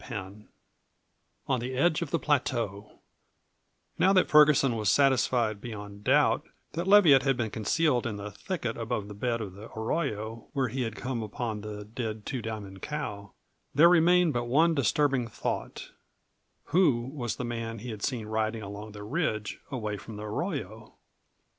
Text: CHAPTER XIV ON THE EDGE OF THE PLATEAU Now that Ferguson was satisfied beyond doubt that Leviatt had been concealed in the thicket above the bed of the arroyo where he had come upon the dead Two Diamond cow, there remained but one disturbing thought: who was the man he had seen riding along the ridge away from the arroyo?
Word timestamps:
CHAPTER 0.01 0.15
XIV 0.19 0.45
ON 1.45 1.59
THE 1.59 1.77
EDGE 1.77 2.01
OF 2.01 2.09
THE 2.09 2.17
PLATEAU 2.17 2.91
Now 3.99 4.13
that 4.13 4.29
Ferguson 4.29 4.75
was 4.75 4.89
satisfied 4.89 5.61
beyond 5.61 6.03
doubt 6.03 6.43
that 6.71 6.87
Leviatt 6.87 7.21
had 7.21 7.37
been 7.37 7.51
concealed 7.51 8.07
in 8.07 8.15
the 8.15 8.31
thicket 8.31 8.77
above 8.77 9.07
the 9.07 9.13
bed 9.13 9.41
of 9.41 9.53
the 9.53 9.69
arroyo 9.77 10.47
where 10.53 10.69
he 10.69 10.81
had 10.81 10.95
come 10.95 11.21
upon 11.21 11.61
the 11.61 11.83
dead 11.85 12.25
Two 12.25 12.41
Diamond 12.41 12.81
cow, 12.81 13.33
there 13.75 13.89
remained 13.89 14.33
but 14.33 14.45
one 14.45 14.73
disturbing 14.73 15.27
thought: 15.27 15.91
who 16.73 17.01
was 17.01 17.35
the 17.35 17.45
man 17.45 17.77
he 17.77 17.91
had 17.91 18.01
seen 18.01 18.25
riding 18.25 18.63
along 18.63 18.93
the 18.93 19.03
ridge 19.03 19.59
away 19.69 19.97
from 19.97 20.15
the 20.15 20.23
arroyo? 20.25 20.95